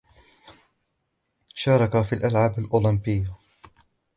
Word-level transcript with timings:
شاركَ 1.53 2.01
في 2.01 2.15
الألعاب 2.15 2.59
الأولمبية. 2.59 3.35